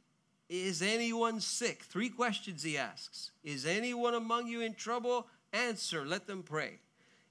[0.48, 1.82] Is anyone sick?
[1.84, 3.30] Three questions he asks.
[3.44, 5.28] Is anyone among you in trouble?
[5.52, 6.80] Answer, let them pray.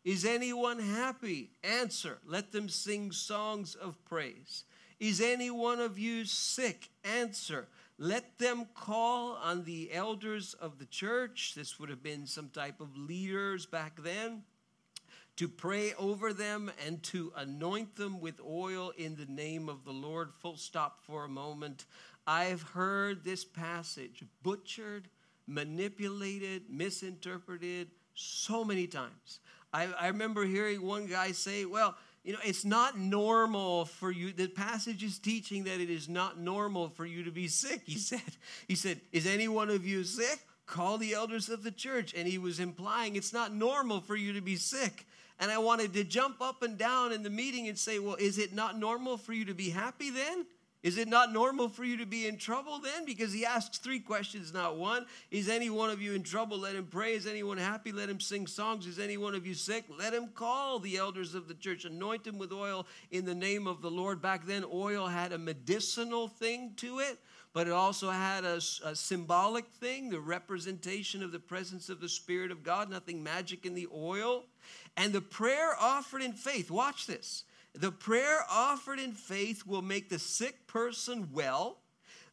[0.05, 1.51] Is anyone happy?
[1.63, 4.63] Answer, let them sing songs of praise.
[4.99, 6.89] Is any one of you sick?
[7.03, 7.67] Answer.
[7.97, 11.53] Let them call on the elders of the church.
[11.55, 14.43] This would have been some type of leaders back then.
[15.38, 19.93] To pray over them and to anoint them with oil in the name of the
[19.93, 20.31] Lord.
[20.39, 21.85] Full stop for a moment.
[22.27, 25.07] I've heard this passage butchered,
[25.47, 29.39] manipulated, misinterpreted so many times.
[29.73, 34.34] I, I remember hearing one guy say, Well, you know, it's not normal for you.
[34.34, 37.82] The passage is teaching that it is not normal for you to be sick.
[37.86, 38.21] He said,
[38.67, 40.39] He said, Is any one of you sick?
[40.65, 42.13] Call the elders of the church.
[42.15, 45.08] And he was implying it's not normal for you to be sick.
[45.39, 48.38] And I wanted to jump up and down in the meeting and say, Well, is
[48.38, 50.45] it not normal for you to be happy then?
[50.82, 53.04] Is it not normal for you to be in trouble then?
[53.04, 55.06] Because he asks three questions, not one.
[55.30, 56.58] Is any one of you in trouble?
[56.58, 57.15] Let him pray.
[57.15, 57.92] Is anyone happy?
[57.92, 58.88] Let him sing songs.
[58.88, 59.84] Is any one of you sick?
[59.98, 61.84] Let him call the elders of the church.
[61.84, 64.22] Anoint him with oil in the name of the Lord.
[64.22, 67.20] Back then, oil had a medicinal thing to it,
[67.52, 72.08] but it also had a, a symbolic thing, the representation of the presence of the
[72.08, 74.46] Spirit of God, nothing magic in the oil.
[74.96, 80.10] And the prayer offered in faith, watch this the prayer offered in faith will make
[80.10, 81.77] the sick person well.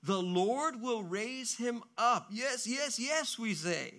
[0.03, 2.29] the Lord will raise him up.
[2.31, 3.95] Yes, yes, yes, we say.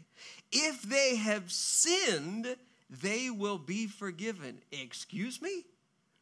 [0.51, 2.55] If they have sinned,
[2.89, 4.59] they will be forgiven.
[4.71, 5.65] Excuse me?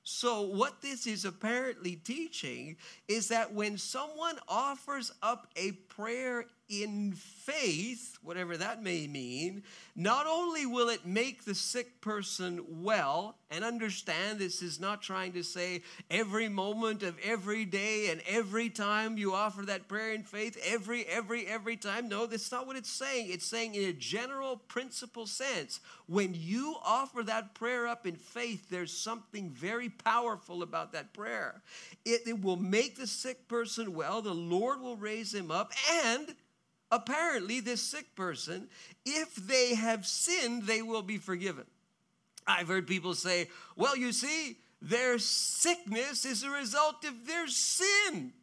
[0.04, 7.14] So, what this is apparently teaching is that when someone offers up a prayer in
[7.14, 9.64] faith, whatever that may mean,
[9.96, 15.32] not only will it make the sick person well, and understand this is not trying
[15.32, 20.24] to say every moment of every day and every time you offer that prayer in
[20.24, 22.10] faith, every, every, every time.
[22.10, 23.28] No, that's not what it's saying.
[23.30, 28.70] It's saying in a general principle sense, when you offer that prayer up in faith,
[28.70, 31.62] there's something very powerful about that prayer.
[32.04, 36.36] It, it will make the sick person well, the Lord will raise him up, and
[36.92, 38.70] apparently, this sick person,
[39.06, 41.66] if they have sinned, they will be forgiven.
[42.48, 48.34] I've heard people say, well, you see, their sickness is a result of their sin.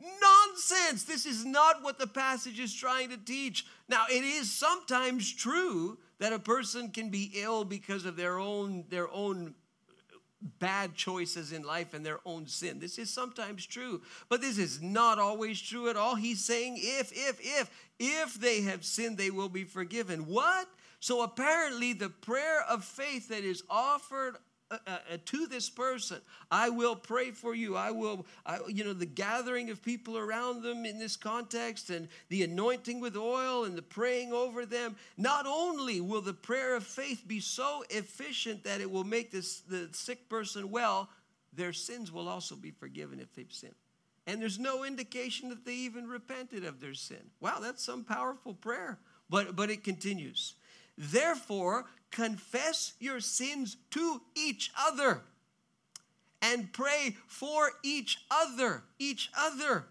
[0.00, 1.04] Nonsense.
[1.04, 3.66] This is not what the passage is trying to teach.
[3.88, 8.84] Now, it is sometimes true that a person can be ill because of their own,
[8.88, 9.54] their own
[10.58, 12.78] bad choices in life and their own sin.
[12.78, 16.16] This is sometimes true, but this is not always true at all.
[16.16, 20.26] He's saying if, if, if, if they have sinned, they will be forgiven.
[20.26, 20.68] What?
[21.00, 24.36] So apparently, the prayer of faith that is offered
[24.72, 26.18] uh, uh, uh, to this person.
[26.50, 27.76] I will pray for you.
[27.76, 32.08] I will, I, you know, the gathering of people around them in this context and
[32.30, 34.96] the anointing with oil and the praying over them.
[35.18, 39.60] Not only will the prayer of faith be so efficient that it will make this,
[39.60, 41.10] the sick person well,
[41.52, 43.74] their sins will also be forgiven if they've sinned.
[44.26, 47.30] And there's no indication that they even repented of their sin.
[47.40, 48.98] Wow, that's some powerful prayer.
[49.28, 50.54] But, but it continues.
[50.96, 55.22] Therefore, confess your sins to each other
[56.40, 58.82] and pray for each other.
[58.98, 59.86] Each other.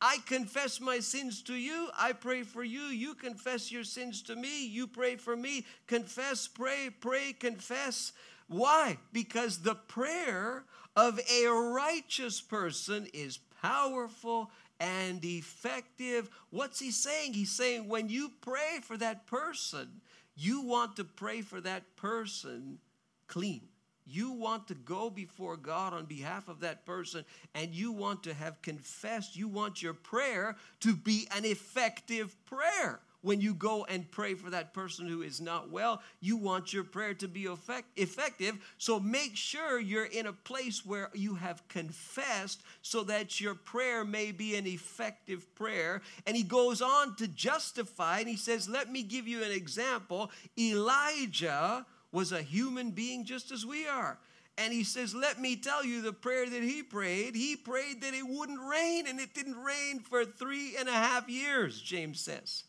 [0.00, 1.88] I confess my sins to you.
[1.98, 2.82] I pray for you.
[2.82, 4.66] You confess your sins to me.
[4.66, 5.66] You pray for me.
[5.88, 8.12] Confess, pray, pray, confess.
[8.46, 8.98] Why?
[9.12, 16.30] Because the prayer of a righteous person is powerful and effective.
[16.50, 17.34] What's he saying?
[17.34, 20.00] He's saying when you pray for that person,
[20.38, 22.78] you want to pray for that person
[23.26, 23.62] clean.
[24.06, 27.24] You want to go before God on behalf of that person
[27.54, 29.36] and you want to have confessed.
[29.36, 34.50] You want your prayer to be an effective prayer when you go and pray for
[34.50, 38.56] that person who is not well, you want your prayer to be effect- effective.
[38.78, 44.04] So make sure you're in a place where you have confessed so that your prayer
[44.04, 46.02] may be an effective prayer.
[46.26, 50.30] And he goes on to justify, and he says, Let me give you an example.
[50.58, 54.18] Elijah was a human being just as we are.
[54.56, 57.34] And he says, Let me tell you the prayer that he prayed.
[57.34, 61.28] He prayed that it wouldn't rain, and it didn't rain for three and a half
[61.28, 62.64] years, James says.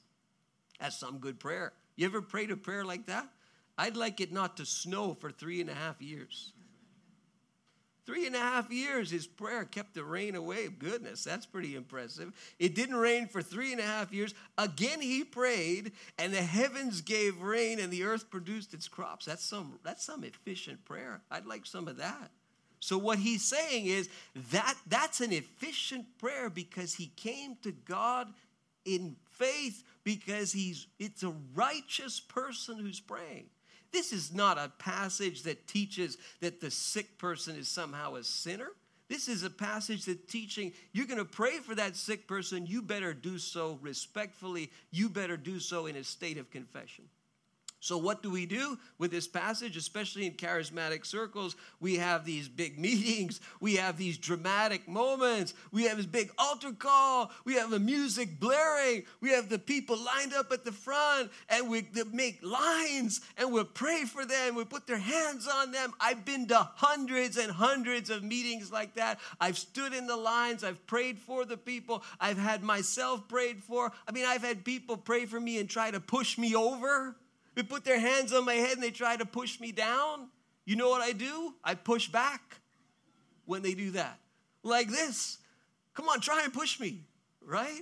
[0.79, 1.73] That's some good prayer.
[1.95, 3.27] You ever prayed a prayer like that?
[3.77, 6.51] I'd like it not to snow for three and a half years.
[8.05, 10.67] Three and a half years, his prayer kept the rain away.
[10.67, 12.33] Goodness, that's pretty impressive.
[12.57, 14.33] It didn't rain for three and a half years.
[14.57, 19.25] Again, he prayed, and the heavens gave rain, and the earth produced its crops.
[19.25, 21.21] That's some, that's some efficient prayer.
[21.29, 22.31] I'd like some of that.
[22.79, 24.09] So, what he's saying is
[24.51, 28.33] that that's an efficient prayer because he came to God
[28.85, 29.83] in faith
[30.17, 33.45] because he's it's a righteous person who's praying.
[33.91, 38.71] This is not a passage that teaches that the sick person is somehow a sinner.
[39.07, 42.81] This is a passage that teaching you're going to pray for that sick person, you
[42.81, 47.05] better do so respectfully, you better do so in a state of confession.
[47.81, 51.55] So, what do we do with this passage, especially in charismatic circles?
[51.79, 56.73] We have these big meetings, we have these dramatic moments, we have this big altar
[56.73, 61.31] call, we have the music blaring, we have the people lined up at the front,
[61.47, 65.93] and we make lines and we pray for them, we put their hands on them.
[66.01, 69.19] I've been to hundreds and hundreds of meetings like that.
[69.39, 73.93] I've stood in the lines, I've prayed for the people, I've had myself prayed for.
[74.05, 77.15] I mean, I've had people pray for me and try to push me over.
[77.59, 80.29] They put their hands on my head and they try to push me down.
[80.63, 81.55] You know what I do?
[81.61, 82.61] I push back
[83.43, 84.17] when they do that.
[84.63, 85.39] Like this.
[85.93, 87.01] Come on, try and push me,
[87.41, 87.81] right?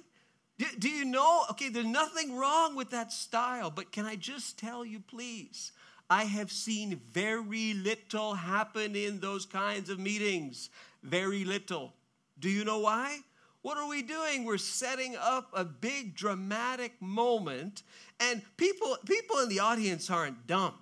[0.58, 1.44] Do, do, you know?
[1.52, 5.74] Okay, there's nothing wrong with that style, but can I just tell you, please?
[6.10, 10.72] I have seen very little happen in those kinds of meetings.
[11.04, 11.94] Very little.
[12.40, 13.20] Do you know why?
[13.62, 14.44] What are we doing?
[14.44, 17.84] We're setting up a big dramatic moment
[18.20, 20.74] and people, people in the audience aren't dumb.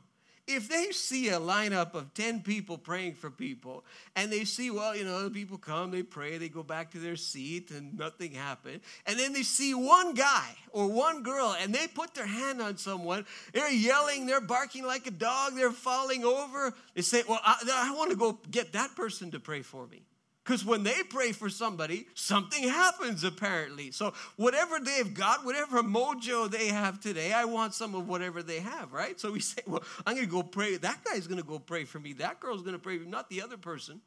[0.47, 3.83] if they see a lineup of 10 people praying for people
[4.15, 7.15] and they see, well, you know, people come, they pray, they go back to their
[7.15, 8.81] seat and nothing happened.
[9.07, 12.77] And then they see one guy or one girl and they put their hand on
[12.77, 16.75] someone, they're yelling, they're barking like a dog, they're falling over.
[16.93, 20.03] They say, well, I, I want to go get that person to pray for me.
[20.45, 23.89] Because when they pray for somebody, something happens apparently.
[23.89, 28.59] So, whatever they've got, whatever mojo they have today, I want some of whatever they
[28.59, 29.19] have, right?
[29.19, 30.77] So we say, well, I'm going to go pray.
[30.77, 32.13] That guy's going to go pray for me.
[32.13, 34.01] That girl's going to pray for me, not the other person.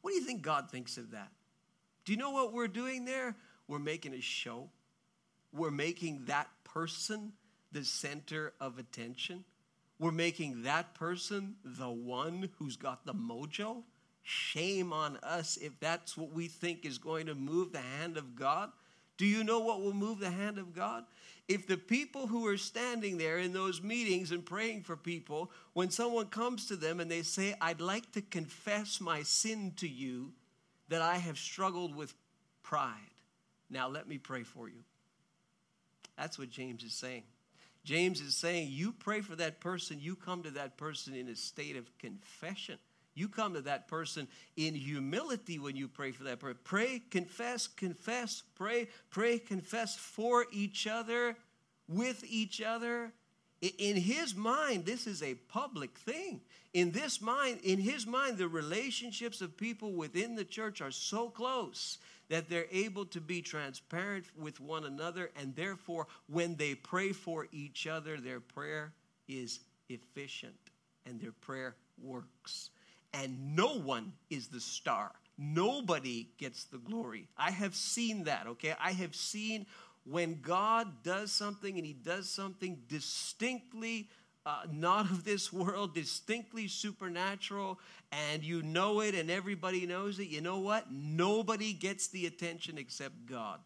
[0.00, 1.30] What do you think God thinks of that?
[2.04, 3.36] Do you know what we're doing there?
[3.68, 4.70] We're making a show.
[5.52, 7.32] We're making that person
[7.70, 9.44] the center of attention.
[10.00, 13.84] We're making that person the one who's got the mojo.
[14.28, 18.36] Shame on us if that's what we think is going to move the hand of
[18.36, 18.70] God.
[19.16, 21.04] Do you know what will move the hand of God?
[21.48, 25.88] If the people who are standing there in those meetings and praying for people, when
[25.88, 30.32] someone comes to them and they say, I'd like to confess my sin to you,
[30.90, 32.12] that I have struggled with
[32.62, 32.92] pride.
[33.70, 34.84] Now let me pray for you.
[36.18, 37.22] That's what James is saying.
[37.82, 41.34] James is saying, You pray for that person, you come to that person in a
[41.34, 42.78] state of confession.
[43.18, 46.58] You come to that person in humility when you pray for that person.
[46.62, 51.36] Pray, confess, confess, pray, pray, confess for each other,
[51.88, 53.12] with each other.
[53.60, 56.42] In his mind, this is a public thing.
[56.74, 61.28] In this mind, in his mind, the relationships of people within the church are so
[61.28, 61.98] close
[62.28, 67.48] that they're able to be transparent with one another, and therefore, when they pray for
[67.50, 68.92] each other, their prayer
[69.26, 69.58] is
[69.88, 70.54] efficient
[71.04, 72.70] and their prayer works
[73.12, 75.12] and no one is the star.
[75.36, 77.28] Nobody gets the glory.
[77.36, 78.74] I have seen that, okay?
[78.80, 79.66] I have seen
[80.04, 84.08] when God does something and He does something distinctly
[84.48, 87.78] uh, not of this world, distinctly supernatural,
[88.10, 90.90] and you know it and everybody knows it, you know what?
[90.90, 93.60] Nobody gets the attention except God.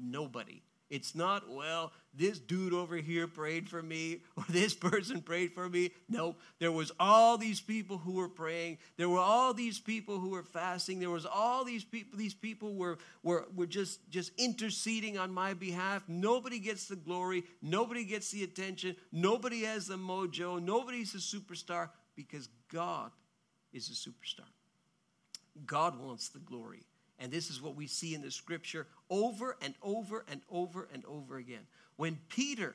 [0.00, 0.62] Nobody.
[0.92, 5.66] It's not, well, this dude over here prayed for me or this person prayed for
[5.66, 5.92] me.
[6.06, 8.76] No, there was all these people who were praying.
[8.98, 11.00] There were all these people who were fasting.
[11.00, 15.54] There was all these people, these people were, were, were just, just interceding on my
[15.54, 16.04] behalf.
[16.08, 17.44] Nobody gets the glory.
[17.62, 18.94] Nobody gets the attention.
[19.10, 20.62] Nobody has the mojo.
[20.62, 23.12] Nobody's a superstar because God
[23.72, 24.44] is a superstar.
[25.64, 26.84] God wants the glory.
[27.22, 31.04] And this is what we see in the scripture over and over and over and
[31.06, 31.66] over again.
[31.94, 32.74] When Peter,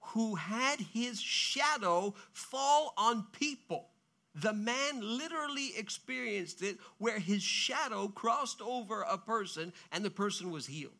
[0.00, 3.88] who had his shadow fall on people,
[4.34, 10.50] the man literally experienced it where his shadow crossed over a person and the person
[10.50, 10.92] was healed.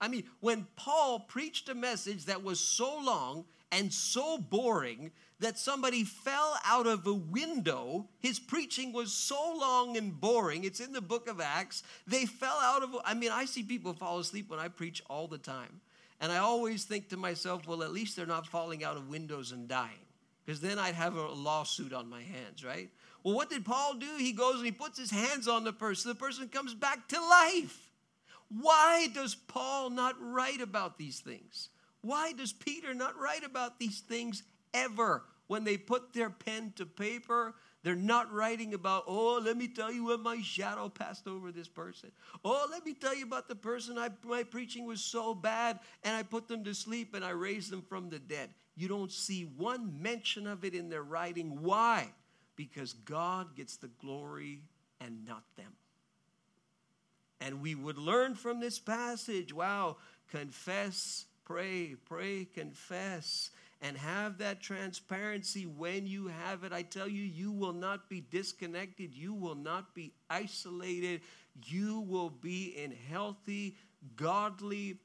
[0.00, 5.10] I mean, when Paul preached a message that was so long and so boring
[5.40, 8.06] that somebody fell out of a window.
[8.20, 10.64] His preaching was so long and boring.
[10.64, 11.82] It's in the book of Acts.
[12.06, 15.26] They fell out of, I mean, I see people fall asleep when I preach all
[15.26, 15.80] the time.
[16.20, 19.52] And I always think to myself, well, at least they're not falling out of windows
[19.52, 20.04] and dying.
[20.44, 22.90] Because then I'd have a lawsuit on my hands, right?
[23.22, 24.16] Well, what did Paul do?
[24.18, 26.10] He goes and he puts his hands on the person.
[26.10, 27.90] The person comes back to life.
[28.48, 31.68] Why does Paul not write about these things?
[32.02, 34.42] Why does Peter not write about these things
[34.74, 35.22] ever?
[35.50, 39.90] When they put their pen to paper, they're not writing about, oh, let me tell
[39.90, 42.12] you when my shadow passed over this person.
[42.44, 46.14] Oh, let me tell you about the person I, my preaching was so bad and
[46.14, 48.50] I put them to sleep and I raised them from the dead.
[48.76, 51.62] You don't see one mention of it in their writing.
[51.62, 52.12] Why?
[52.54, 54.62] Because God gets the glory
[55.00, 55.72] and not them.
[57.40, 59.96] And we would learn from this passage wow,
[60.30, 63.50] confess pray, pray, confess,
[63.82, 66.72] and have that transparency when you have it.
[66.72, 71.22] I tell you, you will not be disconnected, you will not be isolated,
[71.64, 73.76] you will be in healthy,
[74.16, 74.98] godly,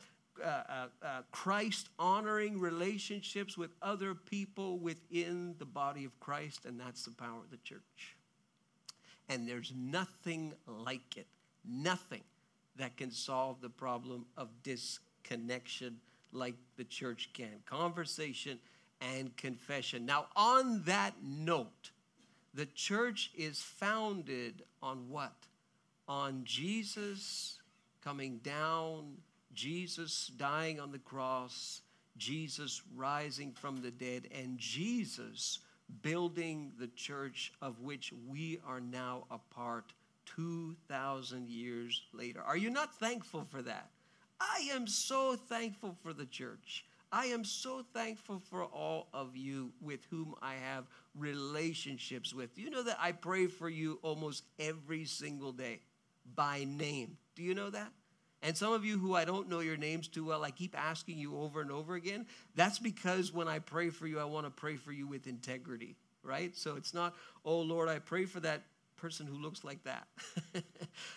[0.43, 6.77] uh, uh, uh, Christ honoring relationships with other people within the body of Christ, and
[6.77, 8.17] that's the power of the church.
[9.29, 11.27] And there's nothing like it,
[11.63, 12.23] nothing
[12.75, 16.01] that can solve the problem of disconnection
[16.31, 18.59] like the church can conversation
[19.01, 20.05] and confession.
[20.05, 21.91] Now, on that note,
[22.53, 25.35] the church is founded on what?
[26.07, 27.59] On Jesus
[28.03, 29.17] coming down,
[29.53, 31.81] Jesus dying on the cross,
[32.17, 35.59] Jesus rising from the dead, and Jesus
[36.01, 39.93] building the church of which we are now a part
[40.35, 42.41] 2,000 years later.
[42.41, 43.89] Are you not thankful for that?
[44.39, 46.85] I am so thankful for the church.
[47.11, 52.49] I am so thankful for all of you with whom I have relationships with.
[52.57, 55.79] You know that I pray for you almost every single day
[56.35, 57.17] by name.
[57.35, 57.91] Do you know that?
[58.41, 61.17] And some of you who I don't know your names too well, I keep asking
[61.17, 62.25] you over and over again.
[62.55, 65.95] That's because when I pray for you, I want to pray for you with integrity,
[66.21, 66.55] right?
[66.55, 68.61] So it's not, oh Lord, I pray for that
[68.97, 70.07] person who looks like that.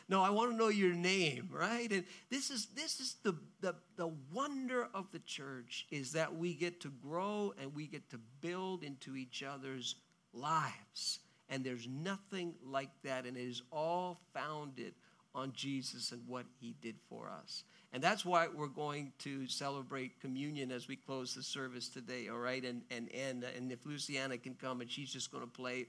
[0.09, 1.91] no, I want to know your name, right?
[1.91, 6.55] And this is this is the, the the wonder of the church is that we
[6.55, 9.97] get to grow and we get to build into each other's
[10.33, 11.21] lives.
[11.51, 14.93] And there's nothing like that, and it is all founded
[15.35, 17.65] on Jesus and what he did for us.
[17.93, 22.39] And that's why we're going to celebrate communion as we close the service today, all
[22.39, 22.65] right?
[22.65, 25.87] And and and uh, and if Luciana can come and she's just going to play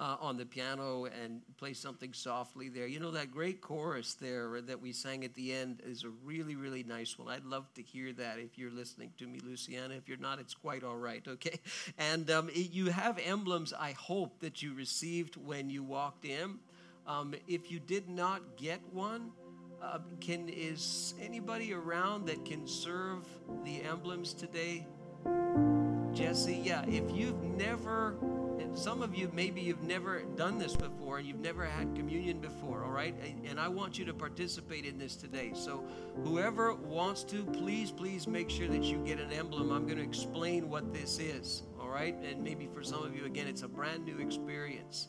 [0.00, 2.86] uh, on the piano and play something softly there.
[2.86, 6.56] You know, that great chorus there that we sang at the end is a really,
[6.56, 7.28] really nice one.
[7.28, 9.94] I'd love to hear that if you're listening to me, Luciana.
[9.94, 11.60] If you're not, it's quite all right, okay?
[11.98, 16.58] And um, you have emblems, I hope, that you received when you walked in.
[17.06, 19.32] Um, if you did not get one,
[19.82, 23.26] uh, can is anybody around that can serve
[23.64, 24.86] the emblems today?
[26.12, 26.84] Jesse, yeah.
[26.86, 28.16] If you've never
[28.74, 32.84] some of you, maybe you've never done this before and you've never had communion before,
[32.84, 33.14] all right?
[33.44, 35.52] And I want you to participate in this today.
[35.54, 35.84] So,
[36.22, 39.72] whoever wants to, please, please make sure that you get an emblem.
[39.72, 42.14] I'm going to explain what this is, all right?
[42.22, 45.08] And maybe for some of you, again, it's a brand new experience.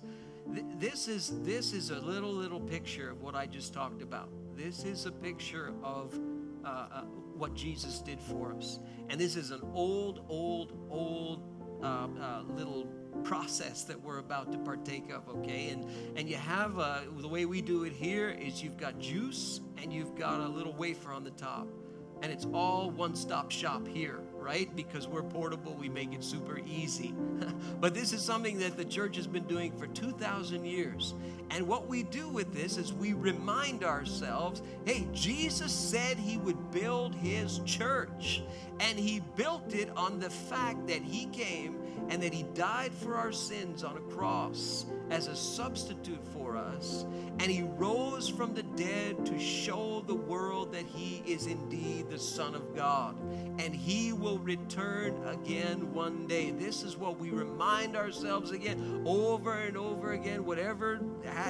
[0.80, 4.28] This is this is a little little picture of what I just talked about.
[4.56, 6.20] This is a picture of
[6.66, 7.02] uh, uh,
[7.38, 11.44] what Jesus did for us, and this is an old, old, old
[11.82, 12.88] uh, uh little
[13.24, 15.70] process that we're about to partake of, okay?
[15.70, 15.86] And
[16.16, 19.92] and you have uh, the way we do it here is you've got juice and
[19.92, 21.68] you've got a little wafer on the top,
[22.22, 24.74] and it's all one-stop shop here, right?
[24.76, 27.14] Because we're portable, we make it super easy.
[27.80, 31.16] but this is something that the church has been doing for 2,000 years,
[31.52, 36.72] and what we do with this is we remind ourselves, hey, Jesus said He would
[36.72, 38.42] build His church,
[38.80, 43.16] and He built it on the fact that He came and that He died for
[43.16, 47.06] our sins on a cross as a substitute for us,
[47.40, 52.20] and He rose from the dead to show the world that He is indeed the
[52.20, 53.16] Son of God,
[53.60, 56.52] and He will return again one day.
[56.52, 60.46] This is what we remind ourselves again over and over again.
[60.46, 61.00] Whatever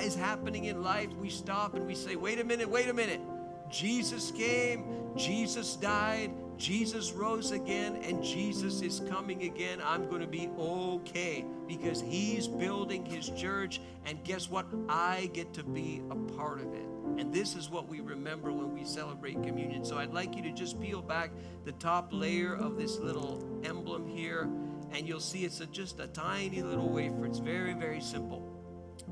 [0.01, 3.21] is happening in life, we stop and we say, wait a minute, wait a minute.
[3.69, 4.85] Jesus came,
[5.15, 6.31] Jesus died,
[6.61, 12.47] Jesus rose again and Jesus is coming again, I'm going to be okay because He's
[12.47, 13.81] building His church.
[14.05, 14.67] And guess what?
[14.87, 16.85] I get to be a part of it.
[17.17, 19.83] And this is what we remember when we celebrate communion.
[19.83, 21.31] So I'd like you to just peel back
[21.65, 24.47] the top layer of this little emblem here,
[24.91, 27.25] and you'll see it's a, just a tiny little wafer.
[27.25, 28.47] It's very, very simple.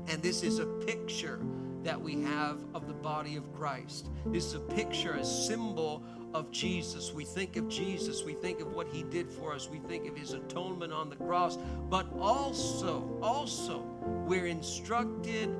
[0.06, 1.40] And this is a picture
[1.82, 4.08] that we have of the body of Christ.
[4.26, 7.12] This is a picture, a symbol of Jesus.
[7.12, 10.16] We think of Jesus, we think of what he did for us, we think of
[10.16, 11.58] his atonement on the cross,
[11.88, 13.80] but also, also,
[14.26, 15.50] we're instructed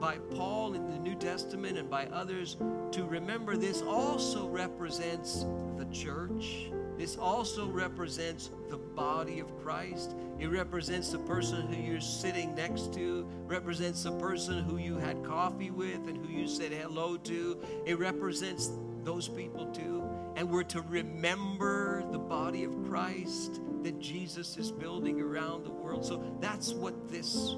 [0.00, 2.56] by Paul in the New Testament and by others
[2.92, 5.46] to remember this also represents
[5.76, 6.70] the church.
[6.98, 10.14] This also represents the body of Christ.
[10.38, 15.24] It represents the person who you're sitting next to, represents the person who you had
[15.24, 17.58] coffee with and who you said hello to.
[17.84, 18.72] It represents
[19.02, 20.03] those people too.
[20.36, 26.04] And we're to remember the body of Christ that Jesus is building around the world.
[26.04, 27.54] So that's what this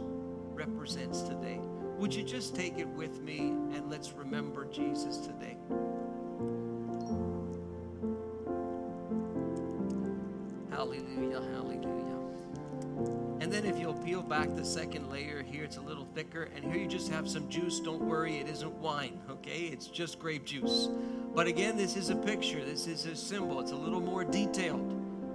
[0.53, 1.59] represents today.
[1.99, 5.57] Would you just take it with me and let's remember Jesus today?
[10.71, 11.76] Hallelujah, hallelujah.
[13.41, 16.45] And then if you'll peel back the second layer here, it's a little thicker.
[16.55, 17.79] And here you just have some juice.
[17.81, 19.69] Don't worry, it isn't wine, okay?
[19.71, 20.89] It's just grape juice.
[21.35, 24.93] But again, this is a picture, this is a symbol, it's a little more detailed.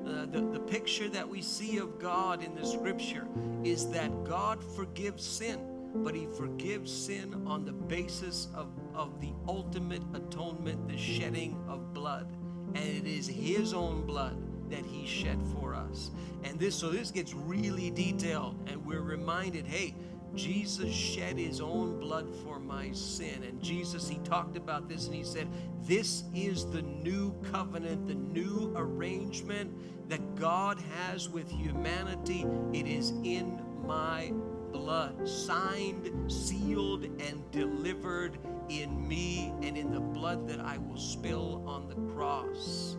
[0.07, 3.27] Uh, the, the picture that we see of God in the scripture
[3.63, 5.59] is that God forgives sin,
[5.95, 11.93] but He forgives sin on the basis of, of the ultimate atonement, the shedding of
[11.93, 12.35] blood.
[12.73, 16.11] And it is His own blood that He shed for us.
[16.43, 19.95] And this, so this gets really detailed, and we're reminded hey,
[20.35, 23.43] Jesus shed his own blood for my sin.
[23.43, 25.47] And Jesus, he talked about this and he said,
[25.81, 29.73] This is the new covenant, the new arrangement
[30.09, 32.45] that God has with humanity.
[32.73, 34.31] It is in my
[34.71, 38.37] blood, signed, sealed, and delivered
[38.69, 42.95] in me and in the blood that I will spill on the cross.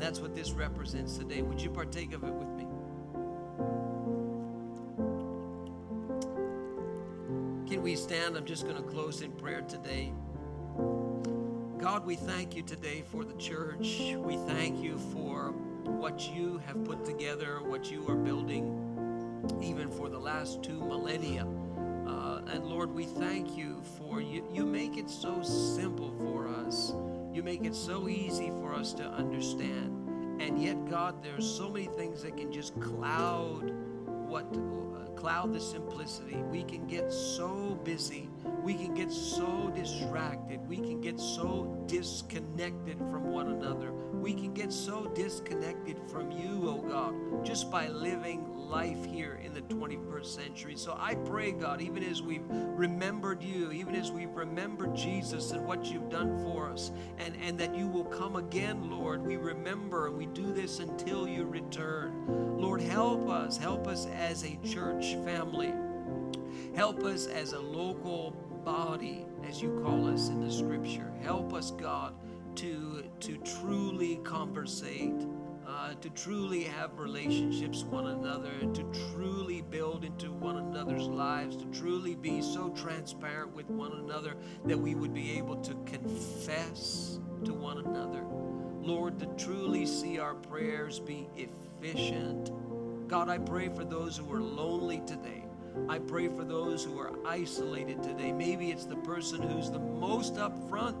[0.00, 1.42] That's what this represents today.
[1.42, 2.66] Would you partake of it with me?
[7.68, 8.36] Can we stand?
[8.36, 10.12] I'm just going to close in prayer today.
[11.78, 14.14] God, we thank you today for the church.
[14.16, 15.52] We thank you for
[15.84, 18.78] what you have put together, what you are building,
[19.60, 21.46] even for the last two millennia.
[22.06, 24.46] Uh, and Lord, we thank you for you.
[24.52, 26.92] You make it so simple for us.
[27.32, 30.40] You make it so easy for us to understand.
[30.40, 33.70] And yet, God, there are so many things that can just cloud
[34.28, 36.36] what uh, cloud the simplicity.
[36.50, 38.28] We can get so busy.
[38.62, 40.60] We can get so distracted.
[40.68, 43.92] We can get so disconnected from one another.
[43.92, 49.52] We can get so disconnected from you, oh God, just by living life here in
[49.52, 50.76] the 21st century.
[50.76, 55.66] So I pray, God, even as we've remembered you, even as we've remembered Jesus and
[55.66, 60.06] what you've done for us, and, and that you will come again, Lord, we remember
[60.06, 62.24] and we do this until you return.
[62.56, 63.58] Lord, help us.
[63.58, 64.58] Help us as a
[65.02, 65.72] church family.
[66.74, 68.30] Help us as a local
[68.64, 71.12] body, as you call us in the scripture.
[71.22, 72.14] Help us, God,
[72.56, 75.26] to, to truly conversate
[75.66, 78.82] uh, to truly have relationships one another, to
[79.12, 84.34] truly build into one another's lives, to truly be so transparent with one another
[84.66, 88.22] that we would be able to confess to one another.
[88.82, 92.50] Lord, to truly see our prayers be efficient.
[93.08, 95.44] God, I pray for those who are lonely today.
[95.88, 98.32] I pray for those who are isolated today.
[98.32, 100.96] Maybe it's the person who's the most upfront,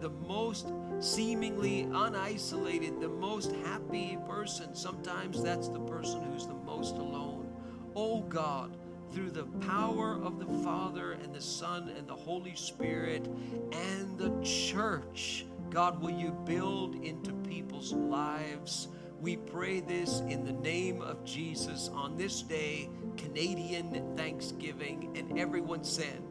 [0.00, 4.74] the most seemingly unisolated, the most happy person.
[4.74, 7.50] Sometimes that's the person who's the most alone.
[7.94, 8.76] Oh God,
[9.12, 13.26] through the power of the Father and the Son and the Holy Spirit
[13.72, 18.88] and the church, God, will you build into people's lives?
[19.20, 25.82] We pray this in the name of Jesus on this day, Canadian Thanksgiving, and everyone
[25.82, 26.22] said,